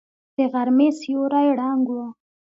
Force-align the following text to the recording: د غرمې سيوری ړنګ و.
د 0.35 0.37
غرمې 0.51 0.89
سيوری 0.99 1.47
ړنګ 1.59 1.85
و. 1.97 1.97